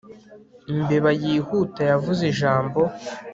[0.73, 2.79] Imbeba yihuta yavuze ijambo